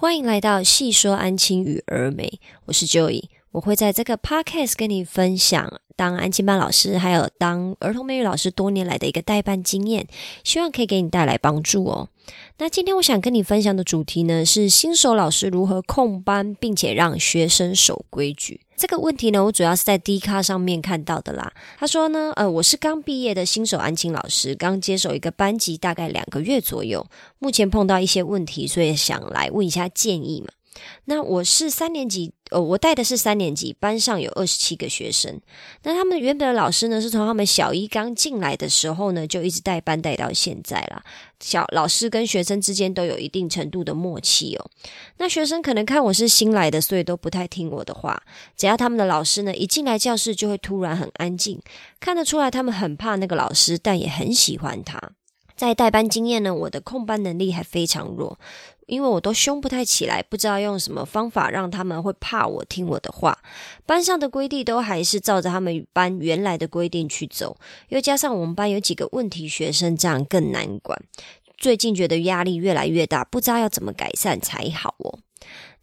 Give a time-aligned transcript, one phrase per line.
[0.00, 10.06] 欢迎来到细说安亲与儿美，我是 Joey，我会在这个 podcast 跟你分享当安亲班老师，还有当儿童美语老师多年来的一个代班经验，
[10.44, 12.08] 希望可以给你带来帮助哦。
[12.58, 18.60] 那今天我想跟你分享的主题呢，是新手老师如何控班，并且让学生守规矩。
[18.76, 21.52] 这个问题呢，我主要是在 D 卡上面看到的啦。
[21.78, 27.04] 他说呢，呃，我是刚毕业的新手安亲老师，刚接手一个班级，大概两个月左右，
[27.40, 30.52] 目前碰到一些问题，所以想来问一下建议嘛。
[31.04, 35.40] 那我是三年级，呃，我带的是三年级，班上有二十七个学生。
[35.82, 41.02] 那他们原本的老师呢，是从他们小一刚进来的时候呢，就一直带班带到现在啦。
[41.40, 44.70] 小老师跟学生之间都有一定程度的默契哦。
[45.18, 48.20] 那学生可能看我是新来的，所以都不太听我的话。
[48.56, 51.60] 只要他们的老师呢一进来教室，就会突然很安静，
[52.00, 55.00] 看得出来他们很怕那个老师，但也很喜欢他。
[55.54, 58.38] 在代班经验呢，我的控班能力还非常弱。
[58.88, 63.38] 因为我都凶不太起来，不知道用什么方法让他们会怕我听我的话。
[63.86, 67.56] 班上的规定都还是照着他们班原来的规定去走，
[67.90, 71.00] 又加上我们班有几个问题学生，这样更难管。
[71.56, 75.18] 最近觉得压力越来越大，不知道要怎么改善才好哦。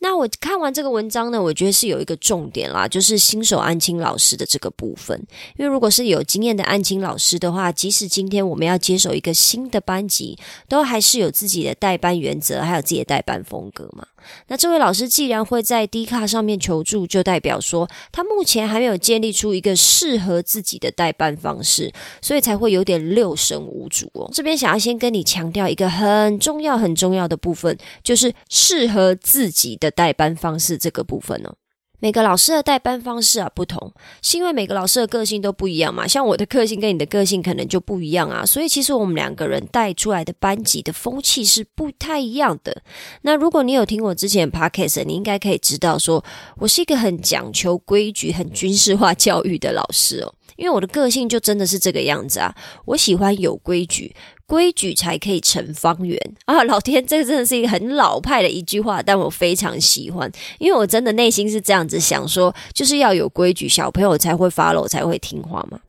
[0.07, 5.19] 那我看完这个文章呢，我觉得是有一个重点啦，就是新手安青老师的这个部分。
[5.57, 10.37] 因为如果是有经验的安青老师的话，即使今天我们要接手一个新的班级，
[10.69, 14.05] 都还是有自己的代班原则，还有自己的代班风格嘛。
[14.47, 24.29] 那这位老师既然会在 D 卡上面求助，就代表说他目前还没有建立出一个适合自己的代班方式，所以才会有点六神无主哦。
[24.33, 31.53] 这边想要先跟你强调一个很重要、很重要的部分，就是适合自己的代班方式这个部分呢。
[31.99, 36.07] 每个老师的带班方式啊不同，是因为每个老师的个性都不一样嘛。
[36.07, 42.83] 像我的个性跟你的个性可能就不一样啊，所以其实我们两个人带出来的班级的风气是不太一样的。
[43.21, 46.23] 那如果你有听我之前的 podcast，你应该可以知道，说
[46.57, 50.33] 我是一个很讲求规矩、很军事化教育的老师哦。
[50.57, 54.16] 因为我的个性就真的是这个样子啊，我喜欢有规矩。
[54.47, 56.63] 规矩才可以成方圆 啊！
[56.63, 65.79] 老天，这个真的是一个很老派的一句话，但我非常喜欢，因为我真的内心是这样子想说，就是要有规矩，小朋友才会 follow，才会听话嘛。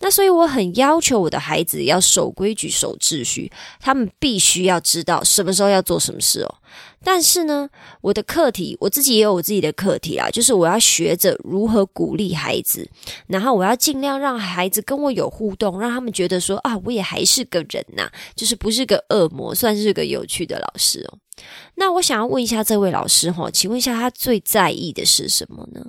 [0.00, 6.54] 那所以我很要求我的孩子要守规矩、守秩序，他们必须要知道什么时候要做什么事哦。
[7.06, 7.68] 但是呢，
[8.00, 12.88] 我的课题我自己也有我自己的课题啊，就是我要学着如何鼓励孩子，
[13.26, 21.18] 然后我要尽量让孩子跟我有互动，让他们觉得说啊，我也还是个人呐，就是不是个恶魔，算是个有趣的老师哦。
[21.74, 25.84] 那我想要问一下这位老师哈，请问一下他最在意的是什么呢？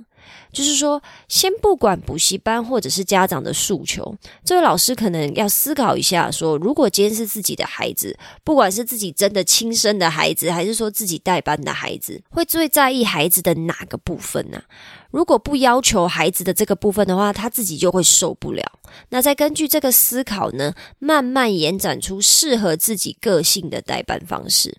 [0.52, 14.62] 就是说，先不管补习班或者是家长的诉求，这位老师可能要思考一下：说，如果今天是自己的孩子，不管是自己真的亲生的孩子，还是说自己代班的孩子，会最在意孩子的哪个部分呢？
[15.10, 18.64] 如果不要求孩子的这个部分的话，他自己就会受不了。
[19.08, 24.76] 那再根据这个思考呢，慢慢延展出适合自己个性的代班方式。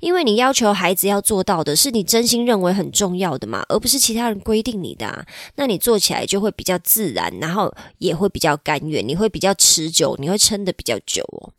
[0.00, 5.24] 因为你要求孩子要做到的是你真心认为很重要的嘛，而不是其他人规定你的，啊。
[5.56, 11.50] 那你做起来就会比较自然，然后也会比较甘愿，你会比较持久，你会撑得比较久哦。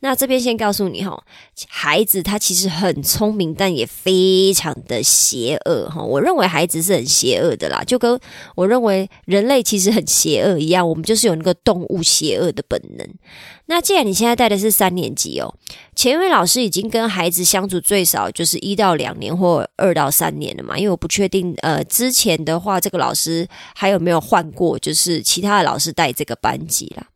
[0.00, 1.22] 那这边先告诉你哈，
[1.68, 6.02] 孩子他其实很聪明，但也非常的邪恶哈。
[6.02, 8.18] 我认为孩子是很邪恶的啦，就跟
[8.54, 13.08] 我认为人类其实很邪恶一样，我们就是有那个动物邪恶的本能。
[13.66, 15.54] 那既然你现在带的是三年级哦，
[15.94, 27.06] 前一位老师已经跟孩子相处最少就是一到两年或二到三年了嘛，因为我不确定呃之前的话这个老师还有没有换过，就是其他的老师带这个班级啦。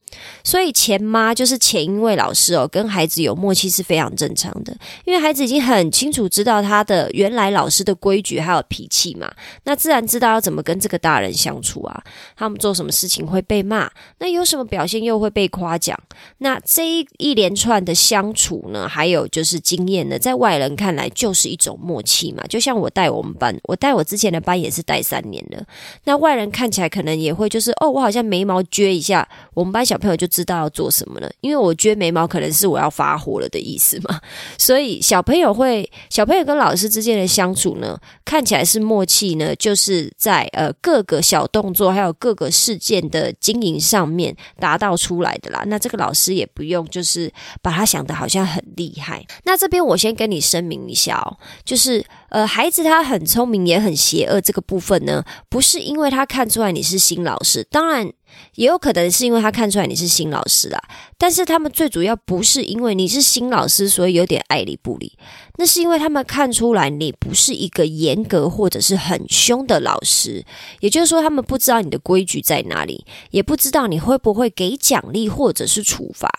[0.43, 9.31] 所以前妈就是前一位老师哦，跟孩子有默契是非常正常的，因为孩子已经很清楚知道他的原来老师的规矩还有脾气嘛，
[9.65, 12.03] 那自然知道要怎么跟这个大人相处啊。
[12.37, 13.88] 他们做什么事情会被骂，
[14.19, 15.97] 那有什么表现又会被夸奖，
[16.38, 22.42] 那这一一连串的相处呢，还有就是经验呢，在外人看来就是一种默契嘛。
[22.48, 25.63] 就像我带我们班，我带我之前的班也是带三年了，
[26.04, 29.99] 那外人看起来可能也会就是哦，我好像眉毛撅一下，我们班小。
[30.00, 34.20] 朋友就知道要做什么了，因为我撅眉毛可能是我要发火了的意思嘛，
[34.58, 45.62] 所以小朋友会小朋友跟老师之间的相处呢，看起来是默契呢，就是在呃各个小动作还有各个事件的经营上面达到出来的啦。
[45.66, 49.24] 那这个老师也不用就是把他想的好像很厉害。
[49.44, 58.10] 那这边我先跟你声明一下哦，就是呃孩子他很聪明也很邪恶这个部分呢，不是因为他看出来你是新老师，当然。
[58.54, 60.80] 也有可能是因为他看出来你是新老师啦。
[61.18, 65.18] 但是他们最主要不是因为你是新老师，所以有点爱理不理。
[65.56, 70.42] 那是因为他们看出来你不是一个严格或者是很凶的老师，
[70.80, 76.30] 也就是说，他们不知道你的规矩在哪里，也不知道你会不会给奖励或者是处罚。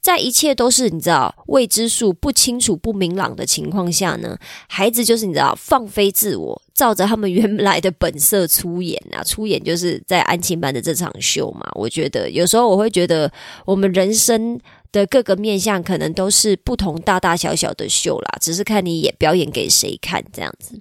[0.00, 9.20] 在一切都是你知道未知数、不清楚、不明朗的情况下呢，孩子就是你知道放飞自我，照着他们原来的本色出演啊！
[9.22, 11.70] 出演就是在安庆班的这场秀嘛。
[11.74, 13.30] 我觉得有时候我会觉得
[13.66, 14.58] 我们人生。
[14.92, 20.78] 的各个面相可能都是不同大大小小的秀啦，只是看你演表演给谁看这样子。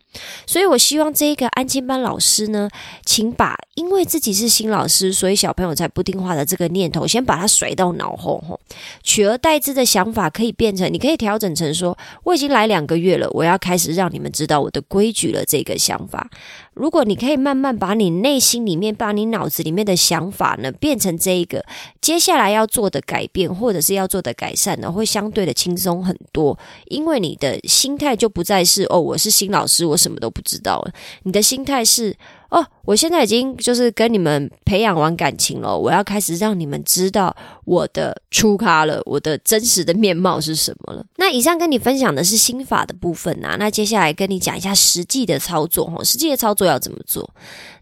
[0.48, 2.70] 所以我希望这一个安亲班老师呢，
[3.06, 8.60] 请把因为自己是新老师，所以小朋友才不听话的这个念头，先把它甩到脑后吼，
[9.04, 15.46] 取而代之的想法可以变成，你可以调整成说，我已经来两个月了，我要开始让你们知道我的规矩了。
[15.46, 16.30] 这个想法，
[16.74, 21.64] 如果你可以慢慢把你内心里面、把你脑子里面的想法呢，变成这一个
[22.02, 23.99] 接下来要做的改变，或者是要。
[24.00, 30.92] 要做的改善呢，会相对的轻松很多，因为你的心态就不再是哦，我是新老师，我什么都不知道了。
[31.24, 32.16] 你的心态是
[32.50, 37.36] 哦，我现在已经就是跟你们培养完感情了，我要开始让你们知道
[37.66, 41.06] 我的出咖了，我的真实的面貌是什么了。
[41.18, 47.30] 那以上跟你分享的是心法的部分啊，那接下来跟你讲一下实际的操作哦，实际的操作要怎么做？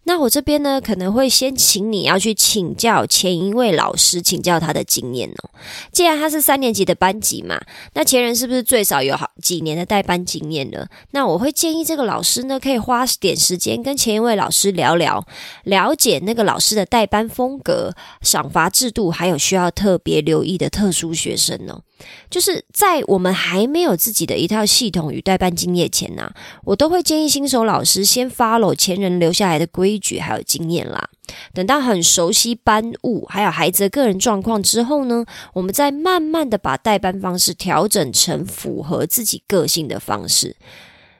[0.03, 5.49] 那我这边呢，可能会先请你要去请教前一位老师，请教他的经验哦。
[5.91, 7.59] 既然他是三年级的班级嘛，
[7.93, 10.87] 那前人是不是最少有好几年的代班经验呢？
[11.11, 15.23] 那我会建议这个老师呢，可以花点时间跟前一位老师师聊聊，
[15.63, 21.81] 了解那个老师的代班风格、赏罚制度，还有需要特别留意的特殊学生呢。
[22.29, 26.31] 就是在我们还没有自己的一套系统与代班经验前呢，
[26.63, 31.09] 我都会建议新手老师先 follow 前人留下来的规矩还有经验啦。
[31.53, 40.55] 等到很熟悉班务还有孩子的个人状况之后呢，我们再慢慢的把代班方式调整成符合自己个性的方式。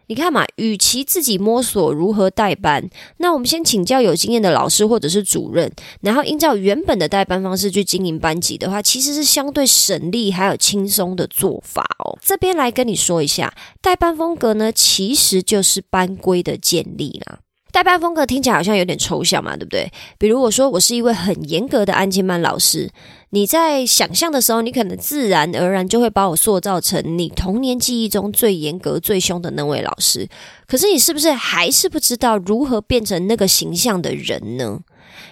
[0.08, 5.72] 你看嘛，与其自己摸索如何代班，那我们先请教有经验的老师或者是主任，
[6.02, 12.18] 然后依照原本的代班方式去经营班级的话，其实是相对省力还有轻松的做法哦。
[12.22, 17.40] 这边来跟你说一下，代班风格呢，其实就是班规的建立啦。
[17.78, 19.88] 代班风格听起来好像有点抽象嘛，对不对？
[20.18, 22.90] 比如我说我是一位很严格的安静班老师。
[23.30, 30.28] 你在想象的时候，你可能自然而然就会把我塑造成你童年记忆中最严格、最凶的那位老师。
[30.66, 34.80] 可是你是不是还是不知道如何变成那个形象的人呢？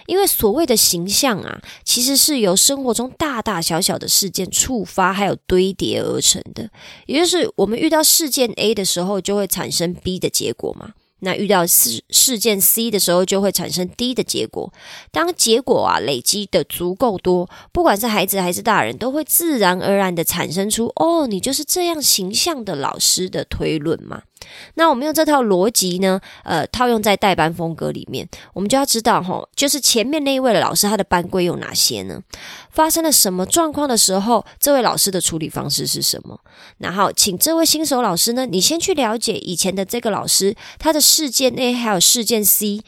[0.06, 6.70] 因为所谓的形象啊，其实是由生活中大大小小的事件触发，还有堆叠而成的。
[7.06, 10.90] 也就是我们遇到事件 A 的时候，就会产生 B 的结果嘛。
[11.20, 14.72] 那遇到事事件 C 的时候，就会产生 D 的结果。
[15.10, 24.22] 当结果啊累积的足够多，不管是孩子还是大人，都会自然而然的产生出“哦，你就是这样形象的老师”的推论嘛。
[24.74, 32.20] 那我们用这套逻辑呢，呃，套用在代班风格里面，我们就要知道哈，就是前面那一位的老师他的班规有哪些呢？
[32.70, 36.38] 发生了什么状况的时候，这位老师的处理方式是什么？
[36.78, 42.82] 然后，请这位新手老师呢，你先去了解以前的这个老师他的事件 A 还有事件 C。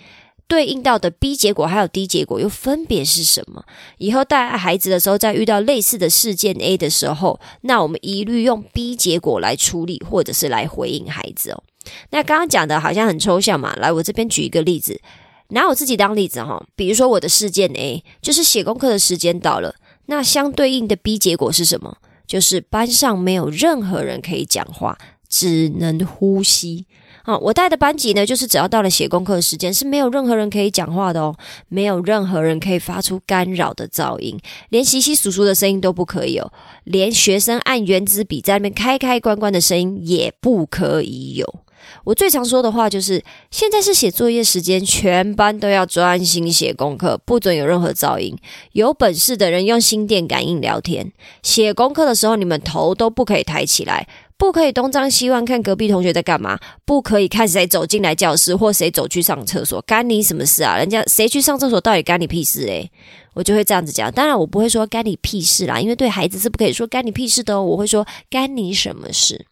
[0.49, 3.63] 对应到的 B 结果还有 D 结果又分别是什么？
[3.99, 11.63] 以后带孩子的时候，在遇到类似的事件 A 的时候，那我们一律用 B 结果来处理，或者是来回应孩子哦。
[12.11, 15.01] 那刚刚讲的好像很抽象嘛，来，我这边举一个例子，
[15.51, 16.67] 拿我自己当例子哈。
[16.75, 19.75] 比如说我的事件 A 就是写功课的时间到了，
[20.07, 21.99] 那相对应的 B 结果是什么？
[22.27, 26.87] 就是班上没有任何人可以讲话，只能呼吸。
[27.29, 31.37] 啊，我带的班级呢，就是只要到了写功课的时间，是没有任何人可以讲话的哦，
[31.69, 36.51] 没有任何人可以发出干扰的噪音，连稀稀疏疏的声音都不可以有，
[36.85, 41.47] 连学生按圆珠笔在那边开开关关的声音也不可以有。
[42.05, 48.35] 我最常说的话就是：现在是写作业时间，全班都要专心写功课，不准有任何噪音。
[48.73, 51.13] 有本事的人用心电感应聊天。
[51.43, 54.09] 写功课的时候，你们头都不可以抬起来。
[54.39, 60.79] 不可以东张西望看隔壁同学在干嘛，不可以看谁走进来教室或谁走去上厕所，干你什么事啊？
[60.79, 62.89] 人家谁去上厕所到底干你屁事诶？
[63.35, 64.11] 我就会这样子讲。
[64.13, 67.63] 当然我不会说干你屁事啦，因为对孩子是不可以说干你屁事的哦。
[67.65, 69.45] 我会说干你什么事？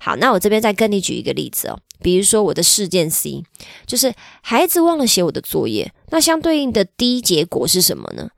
[0.00, 3.44] 好，那我这边再跟你举一个例子哦，比如说我的事件 C，
[3.86, 8.30] 就是孩子忘了写我的作业，那相对应的 D 结果是什么呢？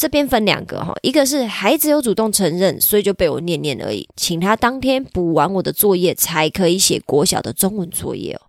[0.00, 8.40] 这边分两个哈，一个是孩子有主动承认，所以就被我念念而已，请他当天补完我的作业才可以写国小的中文作业哦。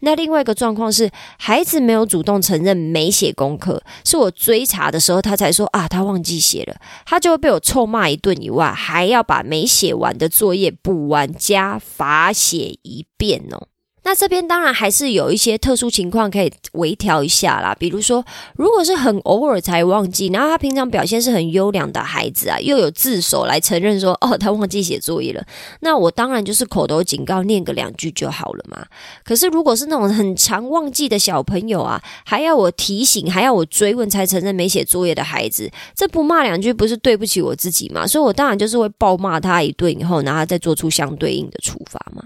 [0.00, 13.68] 那另外一个状况是，孩子没有主动承认没写功课，是我追查的时候他才说啊，他忘记写了，他就会被我臭骂一顿以外，还要把没写完的作业补完加罚写一遍哦。
[14.08, 18.24] 那这边当然还是有一些特殊情况可以微调一下啦，比如说，
[18.56, 25.44] 如果是很偶尔才忘记，然后他平常表现是很优良的孩子啊，又有自首来承认说，哦，他忘记写作业了，
[25.80, 28.82] 那我当然就是口头警告，念个两句就好了嘛。
[29.22, 38.06] 可是如果是那种很常忘记的小朋友啊，还要我提醒，还要我追问才承认没写作业的孩子，这不骂两句不是对不起我自己吗？
[38.06, 42.22] 所以我当然就是会暴骂他一顿以后，然后再做出相对应的处罚嘛。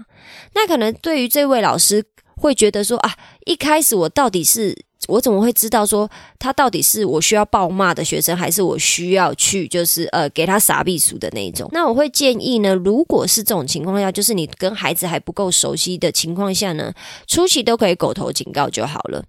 [0.53, 3.15] 那可能对于这位老师会觉得说啊，
[3.45, 4.85] 一开始我到底是。
[5.09, 6.09] 我怎么会知道说
[6.39, 11.67] 他到底是我需要暴骂的学生，还是我需要去就是呃给他撒避暑的那一种？
[11.73, 16.93] 那我会建议呢，如果是这种情况下，就是你跟孩子还不够熟悉的情况下呢，
[17.27, 19.21] 初期都可以口头警告就好了。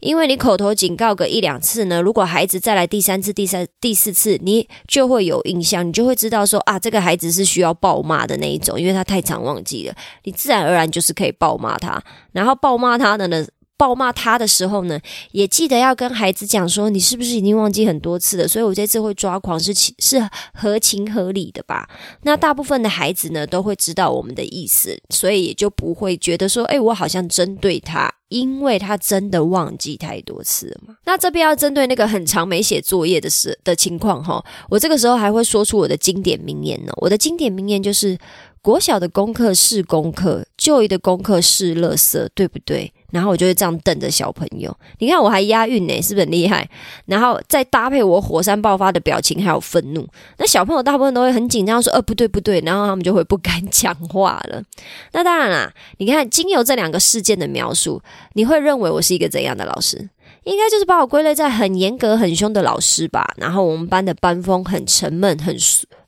[0.00, 13.46] 因为你口头警告个一两次呢，如果孩子再来第三次、第三、第四次，你就会有印象，你就会知道说啊，这个孩子是需要暴骂的那一种，因为他太常忘记了，你自然而然就是可以暴骂他，然后暴骂他的呢。
[13.76, 15.00] 暴骂他的时候呢，
[15.32, 18.46] 也记得要跟孩子讲说，你是不是已经忘记很多次了？
[18.46, 21.88] 所以我这次会抓狂是是合情合理的吧？
[22.22, 30.96] 那大部分的孩子呢，都会知道我们的意思，所以也就不会觉得说，哎，我好像针对他，因为他真的忘记太多次了嘛。
[31.04, 36.92] 那这边要针对那个很长没写作业的事的情况哈，我这个时候还会说出我的经典名言呢。
[36.98, 38.16] 我的经典名言就是：
[38.60, 42.92] 国小的功课是功课，旧一的功课是垃圾，对不对？
[43.12, 46.68] 然后我就会这样瞪着小朋友，你看我还押韵呢，是不是很厉害？
[47.06, 50.04] 然后再搭配我火山爆发的表情，还有愤怒，
[50.38, 54.62] 那小朋友大部分都会很紧张，说：“呃，不对，不对。”然后他们就会不敢讲话了。
[55.12, 58.02] 那当然啦，你看经由这两个事件的描述，
[58.32, 60.08] 你会认为我是一个怎样的老师？
[60.44, 63.32] 应该就是把我归类在很严格、很凶的老师吧？
[63.36, 65.54] 然后我们班的班风很沉闷、很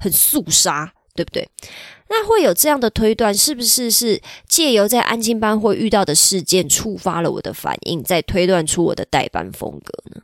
[0.00, 1.48] 很肃杀，对不对？
[2.08, 10.22] 那会有这样的推断，是不是是借由在安静班会遇到的事件触发了我的反应，再推断出我的代班风格呢？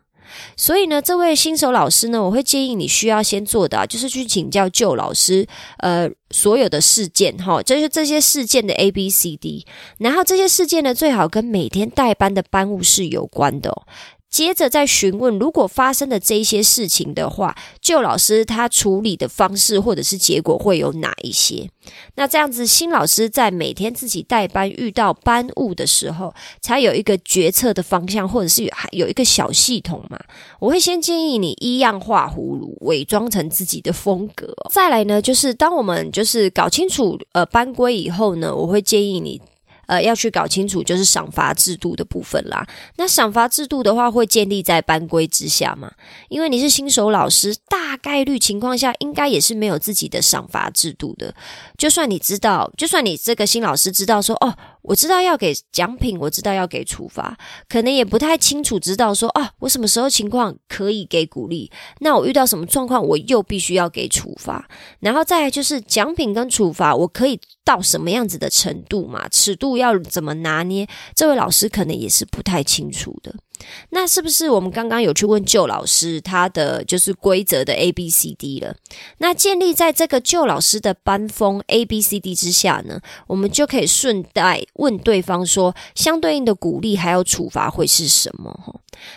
[0.57, 5.45] 所以呢，这位新手老师呢，我会建议你需要先做的，就是去请教旧老师，
[5.79, 9.67] 呃，所有的事件哈，就是这些事件的 A、B、C、D，
[9.99, 13.83] 然后这些事件呢，最好跟每天代班的班务是有关的。
[14.31, 21.69] 接着再询问，如果发生的这些事情的话，旧老师他处理的方式或者是结果会有哪一些？
[22.15, 30.19] 那这样子，新老师在每天自己带班遇到班务的时候，才有一个决策的方向，或者是还有一个小系统嘛？
[30.61, 34.55] 我会先建议你一样画葫芦，伪装成自己的风格。
[34.71, 39.41] 再来呢，就是当我们就是搞清楚呃班规以后呢，我会建议你。
[39.91, 42.65] 呃，要去搞清楚就是赏罚制度的部分啦。
[42.97, 45.91] 那赏罚制度的话，会建立在班规之下嘛？
[46.29, 51.35] 因为你是新手老师，大概率情况下，应该也是没有自己的赏罚制度的。
[51.77, 54.55] 就算你知道，就算你这个新老师知道说，哦。
[54.83, 57.37] 我知道要给奖品，我知道要给处罚，
[57.69, 61.71] 可能也不太清楚知道说啊，我什么时候情况可以给鼓励，
[62.01, 64.69] 那我遇到什么状况我又必须要给处罚，
[65.01, 69.29] 然后再来就是奖品跟处罚，我可以到什么样子的程度嘛？
[69.29, 70.89] 尺度要怎么拿捏？
[71.15, 73.35] 这位老师可能也是不太清楚的。
[73.91, 78.75] 那是不是我们刚刚有去问旧老师他的就是规则的 A B C D 了？
[79.19, 88.51] 那建立在这个旧老师的班风 A B C D 之下呢，我们就可以顺带问对方说，相对应的鼓励还有处罚会是什么？
[88.65, 88.75] 哈，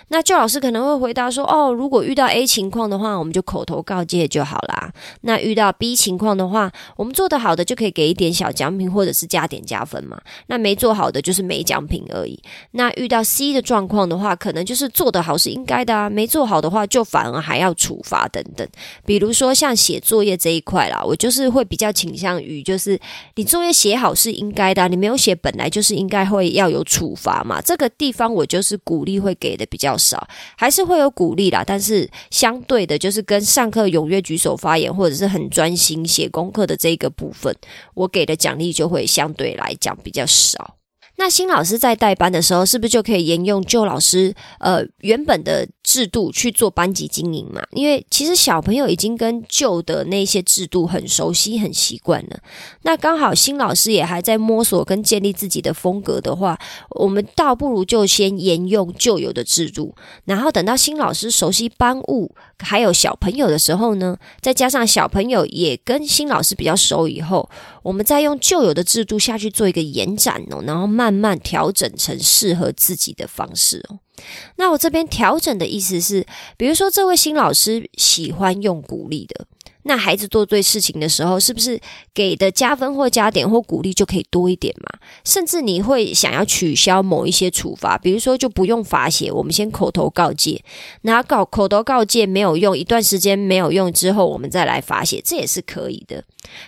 [0.10, 4.92] 那旧老师可能会回答说，哦，如果遇到 A 情况的话，我们就口头告诫就好啦。
[5.22, 10.22] 那遇到 B 情况的话，我们做得好的就可以给一点小奖品或者是加点加分嘛。
[10.48, 12.42] 那没做好的就是没奖品而已。
[12.72, 18.68] 那遇到 C 的状况的话，可能就是做得好是应该的啊，没做好的话就反而还要处罚等等。
[19.06, 23.00] 比如说像写作业这一块啦，我就是会比较倾向于，就是
[23.36, 27.62] 你作业写好是应该的，你没有写本来就是应该会要有处罚嘛。
[27.62, 37.56] 这个地方我就是鼓励会给的比较少，还是会有鼓励啦，但是相对的，就是跟上课踊跃举手发言或者是很专心写功课的这个部分，
[37.94, 40.76] 我给的奖励就会相对来讲比较少。
[41.16, 47.62] 那新老师在代班的时候，是不是就可以沿用旧老师呃原本的制度去做班级经营嘛？
[47.72, 52.40] 因为其实小朋友已经跟旧的那些制度很熟悉、很习惯了。
[52.84, 56.58] 那刚好新老师也还在摸索跟建立自己的风格的话，
[56.92, 59.94] 我们倒不如就先沿用旧有的制度，
[60.26, 67.50] 然后等到新老师熟悉班务还有小朋友的时候呢，再加上小朋友也跟新老师比较熟以后，
[67.84, 74.00] 我们再用旧有的制度下去做一个延展哦，然后慢慢调整成适合自己的方式哦。
[74.56, 76.26] 那我这边调整的意思是，
[76.58, 79.46] 比如说这位新老师喜欢用鼓励的，
[79.84, 81.80] 那孩子做对事情的时候，是不是
[82.14, 85.00] 给的加分或加点或鼓励就可以多一点嘛？
[85.24, 90.64] 甚至你会想要取消某一些处罚，比如说就不用罚写，我们先口头告诫，
[91.02, 96.24] 那告口头告诫没有用，一段时间没有用之后，我们再来罚写，这也是可以的。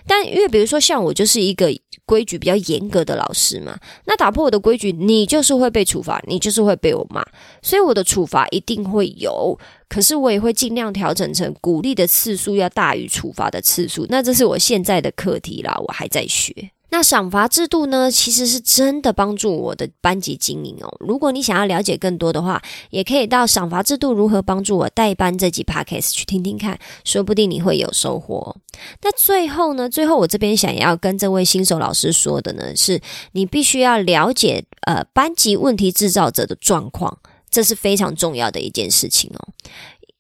[0.06, 1.76] 但因为比如说像我就是一个。
[2.08, 7.26] 规矩比较严格的老师嘛，那打破我的规矩，你就是会被处罚，你就是会被我骂，
[7.64, 9.58] 所以我的处罚一定会有，
[9.96, 16.54] 可是我也会尽量调整成鼓励的次数要大于处罚的次数，那这是我现在的课题啦，我还在学。
[16.90, 20.94] 那赏罚制度呢，其实是真的帮助我的班级经营哦。
[21.00, 28.54] 如果你想要了解更多的话，也可以到赏罚制度如何帮助我代班这集 podcast 去听听看，说不定你会有收获。
[29.02, 33.00] 那最后呢，最后我这边想要跟这位新手老师说的呢，是
[33.32, 37.18] 你必须要了解呃班级问题制造者的状况，
[37.56, 39.48] 这是非常重要的一件事情哦。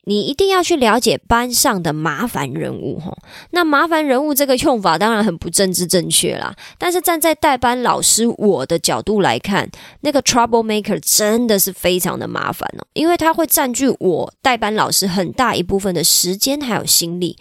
[0.05, 3.15] 你一定要去了解班上的麻烦人物，哈。
[3.51, 6.55] 那麻烦人物这个用法当然很不政治正确啦。
[6.77, 9.69] 但是站在代班老师我的角度来看，
[10.01, 17.38] 那个 trouble maker 真的是非常的麻烦哦，因为他会占据我代班老师很大一部分的时间还有心力。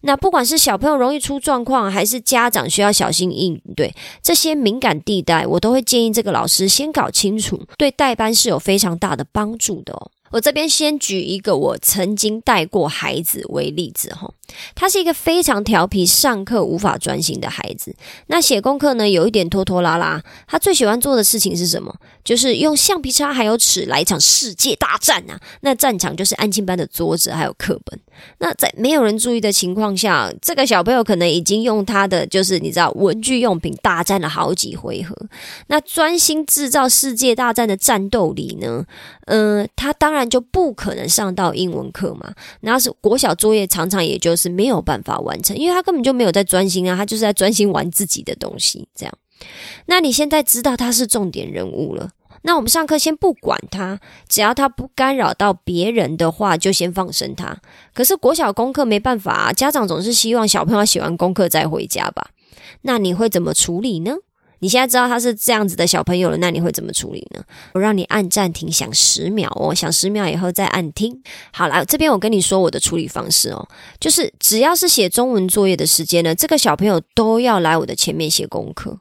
[0.00, 10.10] 那不管是小朋友容易出状况，还是家长需要小心应对这些敏感地带，我都会建议这个老师先搞清楚，对代班是有非常大的帮助的哦。
[10.30, 14.32] 我这边先举一个我曾经带过孩子为例子哈，
[14.74, 17.94] 他是一个非常调皮、上课无法专心的孩子。
[18.28, 20.22] 那写功课呢，有一点拖拖拉拉。
[20.46, 21.94] 他最喜欢做的事情是什么？
[22.24, 25.38] 就是用橡皮擦还有尺来一场世界大战啊！
[25.60, 27.98] 那战场就是安庆班的桌子还有课本。
[28.38, 35.16] 那在没有人注意的情况下，这个小朋友可能已经用他的就是你知道文具用品大战了好几回合。
[35.68, 38.84] 那专心制造世界大战的战斗里呢，
[39.26, 42.32] 嗯，他当然就不可能上到英文课嘛。
[42.60, 48.86] 那是国小作业常常也就是没有办法完成，因为他根本就没有在专心啊，他就是在专心玩自己的东西。
[48.94, 49.14] 这样，
[49.86, 52.10] 那你现在知道他是重点人物了。
[52.42, 57.56] 那我们上课先不管他，只要他不干扰到别人的话，就先放生他。
[57.92, 62.30] 可是国小功课没办法啊，家长总是希望小朋友写完功课再回家吧？
[62.82, 64.14] 那你会怎么处理呢？
[64.60, 67.42] 你现在知道他是这样子的小朋友了，那你会怎么处理呢？
[67.72, 71.22] 我让你按暂停，想十秒哦，想十秒以后再按听。
[71.52, 73.68] 好了，这边我跟你说我的处理方式哦，
[74.00, 78.98] 就是只要是写中文作业的时间呢，这个小朋友都要来我的前面写功课。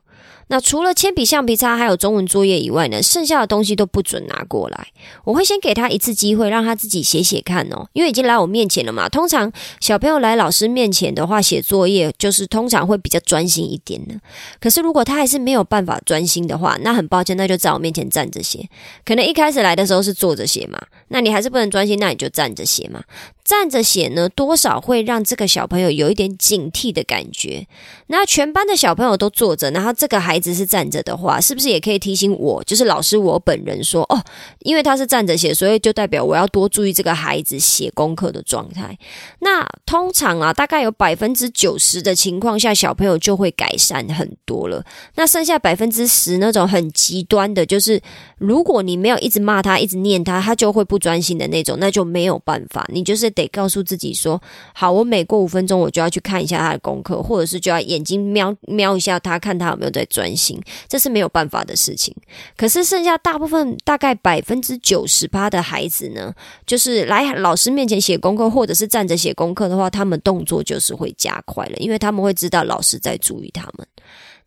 [0.48, 4.88] 那除了铅笔、橡皮擦还有中文作业以外呢，剩下的东西都不准拿过来。
[5.24, 7.88] 我会先给他一次机会，让他自己写写看哦。
[7.94, 9.10] 因为已经来我面前了嘛。
[9.10, 14.14] 通常小朋友来老师面前的话，写作业就是通常会比较专心一点的。
[14.60, 18.70] 可是如果他还是没有办法专心的话，那很抱歉，那就在我面前站着写。
[19.04, 23.02] 可能一开始来的时候是坐着写嘛，那你还是不能专心，那你就站着写嘛。
[23.46, 27.68] 站着写呢，多少会让这个小朋友有一点警惕的感觉。
[28.08, 34.20] 那全班的小朋友都坐着，然后这个孩子是站着的话，是不是也可以提醒我，就是老师我本人说，哦，
[34.62, 38.98] 因为他是站着写，所以就代表我要多注意这个孩子写功课的状态。
[39.42, 44.84] 那通常啊，大概有百分之九十的情况下，小朋友就会改善很多了。
[45.18, 48.02] 那剩下百分之十那种很极端的，就是
[48.40, 53.35] 如果你没有一直骂他，一直念他，他就会不专心的那种，那就没有办法，你就是。
[53.36, 54.42] 得告诉自己说
[54.74, 62.16] 好，我每过五分钟我就要去看一下他的功课，或者是就要眼睛瞄瞄一下他，看他有没有在专心，这是没有办法的事情。
[62.58, 66.34] 可是剩下大部分大概百分之九十八的孩子呢，
[66.66, 73.86] 就是来老师面前写功课，或者是站着写功课的话，他们动作就是会加快了，因为他们会知道老师在注意他们。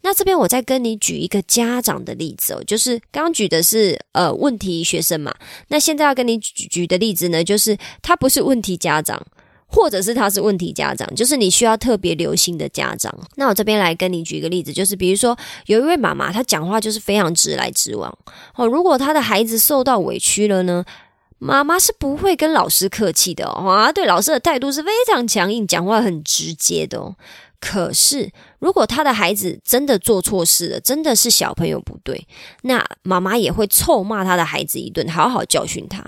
[0.02, 5.34] 那这边我再跟你举一个家长的例子哦，就是刚举的是呃问题学生嘛，
[5.68, 9.20] 那现在要跟你举举的例子呢，就是他不是问题家长，
[9.66, 13.12] 或者是他是问题家长，就是你需要特别留心的家长。
[13.34, 18.16] 那我这边来跟你举一个例子，就是比如说有一位妈妈，她讲话就是非常直来直往
[18.54, 20.84] 哦，如果她的孩子受到委屈了呢，
[21.38, 27.16] 妈妈是不会跟老师客气的哦，对老师的态度是非常强硬，讲话很直接的哦。
[27.60, 32.26] 可是，如果他的孩子真的做错事了，真的是小朋友不对，
[32.62, 36.04] 那妈妈也会臭骂他的孩子一顿，好好教训他。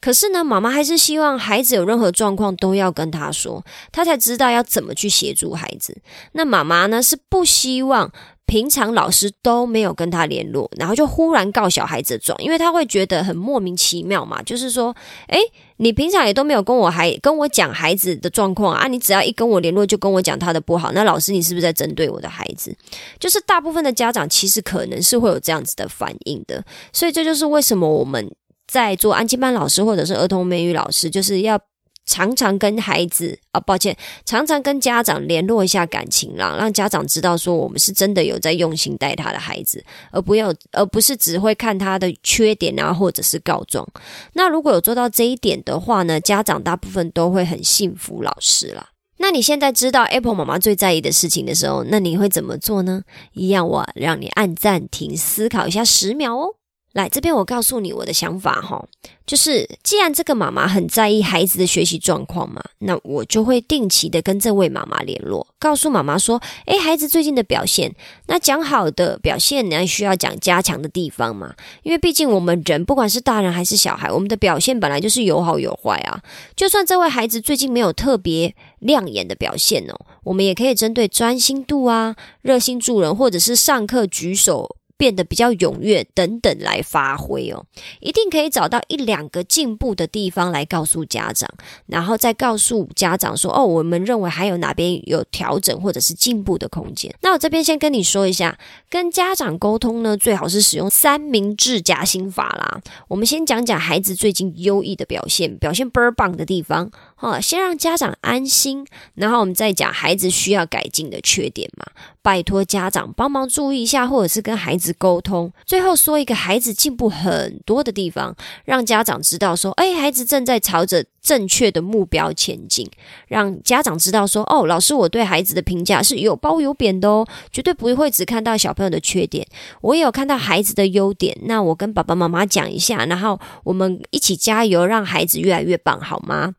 [0.00, 5.96] 可是呢，妈妈还是希望孩子有任何状况都要跟他说，他才知道要怎么去协助孩子。
[6.32, 8.12] 那妈妈呢是不希望。
[8.46, 14.42] 平常老师都没有跟他联络，然后就忽然告小孩子状，因为他会觉得很莫名其妙嘛。
[14.42, 14.94] 就是说，
[15.28, 15.38] 诶，
[15.78, 22.76] 你平常也都没有跟我孩跟我讲孩子的状况啊，你只要一跟我联络就跟我讲他的不好，那老师你是不是在针对我的孩子？
[23.18, 28.30] 就是大部分的家长其实可能是会有这样子的反应的，所以这就是为什么我们
[28.66, 31.58] 在做安亲班老师或者是儿童美语老师，就是要。
[32.06, 43.86] 常常跟孩子啊，抱歉，常常跟家长联络一下感情啦，让家长知道说我们是真的有在用心带他的孩子，而不要而不是只会看他的缺点啊，或者是告状。
[44.34, 48.88] 那如果有做到这一点的话呢，家长大部分都会很幸福老师啦。
[49.16, 53.02] 那你现在知道 Apple 妈妈最在意的事情的时候，那你会怎么做呢？
[53.32, 56.56] 一样，我让你按暂停思考一下十秒哦。
[56.94, 58.86] 来这边，我告诉你我的想法哈，
[59.26, 67.92] 就是既然这个妈妈很在意孩子的学习状况嘛，那我就会定期的跟这位妈妈联络，告诉妈妈说，诶，孩子最近的表现，
[68.28, 71.52] 那讲好的表现呢，需要讲加强的地方嘛，
[71.82, 76.22] 因为毕竟我们人不管是大人还是小孩，我们的表现本来就是有好有坏啊。
[76.54, 84.76] 就算这位孩子最近没有特别亮眼的表现哦，我们也可以针对专心度啊、热心助人，或者是上课举手。
[84.96, 87.66] 变得比较踊跃等等来发挥哦，
[88.00, 91.48] 一定可以找到一两个进步的地方来告诉家长，
[91.86, 97.14] 然后再告诉家长说哦，我们认为还有哪边有调整或者是进步的空间。
[97.22, 102.80] 那我这边先跟你说一下，跟家长沟通呢，最好是使用三明治夹心法啦。
[103.08, 106.90] 我们先讲讲孩子最近优异的表现，表现倍儿棒的地方，
[107.24, 111.86] 哦，先让家长安心，然后我们再讲孩子需要改进的缺点嘛。
[112.20, 115.52] 拜托家长帮忙注意一下，或者是跟孩子沟通。
[115.64, 118.34] 最后说一个孩子进步很多的地方，
[118.64, 122.90] 让家长知道说，哎，孩子正在朝着正确的目标前进。
[123.28, 129.46] 让家长知道说，哦，老师我对孩子的评价是有褒有贬的哦，绝对不会只看到小朋友的缺点，
[129.82, 131.36] 我也有看到孩子的优点。
[131.42, 136.54] 那我跟爸爸妈妈讲一下，然后我们一起加油，让孩子越来越棒，好吗？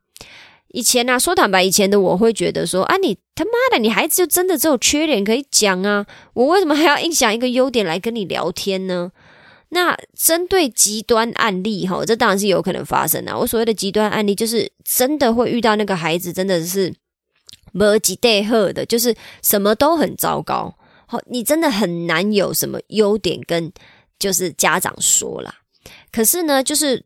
[0.76, 9.10] 以前呢，说坦白，以前的我会觉得说，啊，你他妈的，你孩子就真的只有缺点可以讲啊，我为什么还要硬想一个优点来跟你聊天呢？
[9.70, 13.34] 那针对极端案例哈，这当然是有可能发生的。
[13.38, 16.92] 我所谓的极端案例，就是真的会遇到那个孩子真的是
[17.72, 20.74] 没几代好的，就是什么都很糟糕。
[21.06, 23.72] 好，你真的很难有什么优点跟
[24.18, 25.54] 就是家长说啦。
[26.12, 27.02] 可是呢，就是。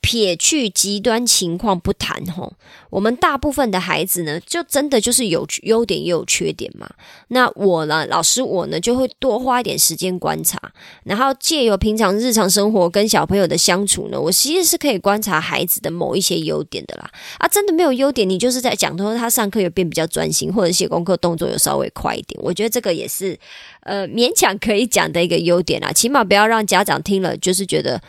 [0.00, 2.54] 撇去极端情况不谈，吼，
[2.88, 6.88] 我们大部分的孩子呢，就真的就是有优点也有缺点嘛。
[7.28, 10.58] 那我呢，老师我呢，就会多花一点时间观察，
[11.04, 17.10] 然后借由平常日常生活跟小朋友的相处呢，我其实是可以观察孩子的某一些优点的啦。
[17.38, 23.38] 啊，真的没有优点，你就是在讲说他上课有变比较专心，或者写功课动作有稍微快一点，我觉得这个也是
[23.80, 25.92] 呃勉强可以讲的一个优点啦。
[25.92, 28.00] 起码不要让家长听了就是觉得。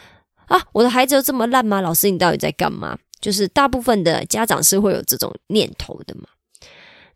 [0.50, 1.80] 啊，我的孩子有这么烂吗？
[1.80, 2.98] 老师，你到底在干嘛？
[3.22, 6.28] 就是大部分的家长是会有这种念头的嘛。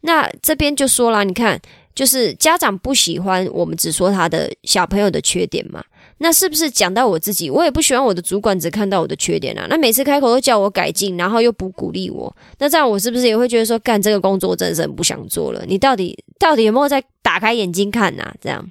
[0.01, 1.59] 那这边就说了，你看，
[1.95, 5.83] 就是家长不喜欢我们只说他的小朋友的缺点嘛。
[6.19, 9.65] 那是不是讲到我自己，我也不喜欢我的主管只看到我的缺点啊？
[9.69, 15.63] 那每次开口都叫我改进，然后又不鼓励我，那这样我是不是也会觉得说，干这个工作真的是很不想做了？
[15.65, 18.33] 你到底到底有没有在打开眼睛看呐？
[18.39, 18.69] 这样。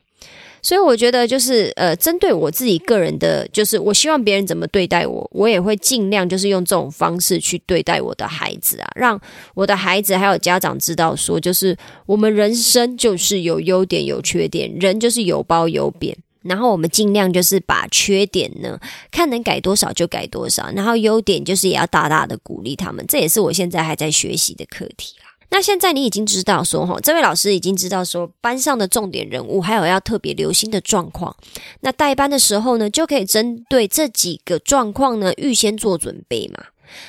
[0.62, 9.20] 所以我觉得就是呃，针对我自己个人的，就是我希望别人怎么对待我，我也会尽量就是用这种方式去对待我的孩子啊，让
[9.54, 18.78] 我的孩子还有家长知道说，就是我们人生就是有优点有缺点，人就是有褒有贬，然后我们尽量就是把缺点呢
[19.10, 25.14] 看能改多少就改多少，然后优点就是也要大大的鼓励他们，这也是我现在还在学习的课题。
[25.52, 31.36] 那现在你已经知道说，哈，这位老师已经知道说班上的重点人物，还有要特别留心的状况。
[31.80, 36.64] 那带班的时候呢，就可以针对这几个状况呢，预先做准备嘛。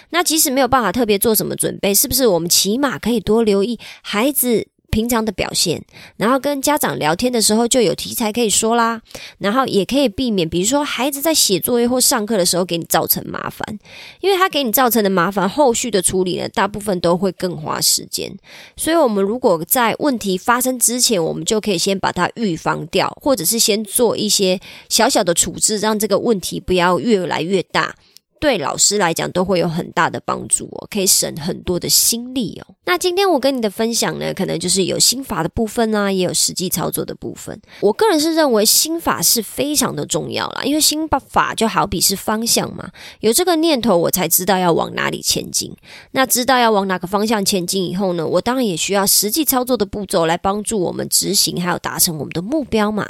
[0.10, 4.68] 那即使没有办法特别做什么准备，是不是我们起码可以多留意孩子？
[4.94, 5.84] 平常的表现，
[6.18, 9.02] 然后跟家长聊天的时候就有题材可以说啦，
[9.40, 13.80] 然后也可以避免，比如说孩子在写作业或上课的时候给你造成麻烦，
[14.22, 18.32] 因为他给你造成的麻烦，后续的处理呢，大部分都会更花时间。
[18.78, 27.96] 所以，我们如果在问题发生之前，我们就可以先把它预防掉，或者是先做一些小小的处置，让这个问题不要越来越大。
[28.44, 32.76] 对老师来讲都会有很大的帮助哦，可以省很多的心力哦。
[32.84, 37.58] 那今天我跟你的分享呢，可能就是有心法的部分啊，也有实际操作的部分。
[37.80, 42.90] 我个人是认为心法是非常的重要啦，因为心法就好比是方向嘛，
[43.22, 45.74] 有这个念头，我才知道要往哪里前进。
[46.12, 53.10] 那知道要往哪个方向前进以后呢，我当然也需要实际操作的步骤来帮助我们执行，还有达成我们的目标嘛。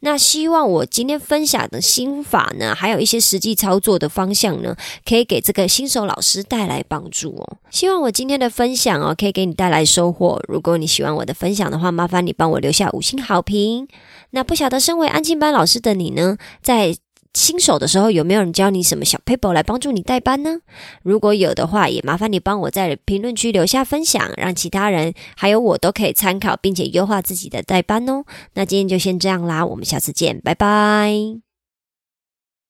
[0.00, 4.71] 那希望我今天分享的心法呢，还有一些实际操作的方向呢
[5.04, 7.58] 可以给这个新手老师带来帮助哦。
[7.70, 10.42] 希望我今天的分享哦，可以给你带来收获。
[10.48, 13.88] 如果你喜欢我的分享的话，麻烦你帮我留下五星好评。
[14.30, 16.96] 那不晓得身为安静班老师的你呢，在
[17.34, 20.60] 新手的时候有没有人教你什么小 paper 来帮助你带班呢？
[21.02, 28.24] 如果有的话，也麻烦你帮我在评论区留下分享，让其他人还有我都可以参考，并且优化自己的带班哦。
[28.54, 31.51] 那今天就先这样啦，我们下次见，拜拜。